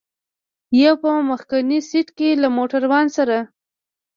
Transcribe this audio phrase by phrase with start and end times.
[0.83, 3.37] یو په مخکني سېټ کې له موټروان سره.